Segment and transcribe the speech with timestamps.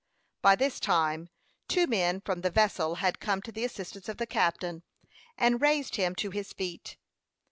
[0.41, 1.29] By this time
[1.67, 4.81] two men from the vessel had come to the assistance of the captain,
[5.37, 6.97] and raised him to his feet.